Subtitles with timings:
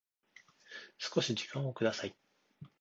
[0.97, 2.15] 少し時間をください